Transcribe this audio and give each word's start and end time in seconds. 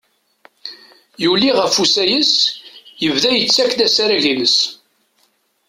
Yuli 1.23 1.49
ɣef 1.59 1.75
usayes, 1.83 2.33
yebda 3.03 3.31
yettakk-d 3.33 3.79
asarag-ines. 3.87 4.57